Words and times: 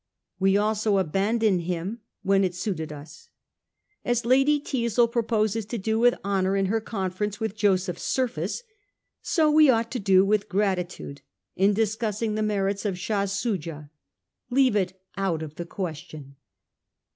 We 0.39 0.57
also 0.57 0.97
abandoned 0.97 1.61
him 1.61 1.99
when 2.23 2.43
it 2.43 2.55
suited 2.55 2.91
us. 2.91 3.29
As 4.03 4.25
Lady 4.25 4.59
Teazle 4.59 5.07
proposes 5.11 5.63
to 5.67 5.77
do 5.77 5.99
with 5.99 6.17
honour 6.25 6.55
in 6.57 6.65
her 6.73 6.81
conference 6.81 7.39
with 7.39 7.55
Joseph 7.55 7.99
Surface, 7.99 8.63
so 9.21 9.51
we 9.51 9.69
ought 9.69 9.91
to 9.91 9.99
do 9.99 10.25
with 10.25 10.49
gratitude 10.49 11.21
in 11.55 11.75
discussing 11.75 12.33
the 12.33 12.41
merits 12.41 12.83
of 12.83 12.97
Shah 12.97 13.25
Soojah— 13.25 13.91
leave 14.49 14.75
it 14.75 14.99
out 15.17 15.43
of 15.43 15.53
the 15.53 15.67
question. 15.67 16.35